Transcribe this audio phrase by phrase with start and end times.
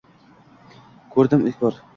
[1.17, 1.83] Ko’rdim ilk bor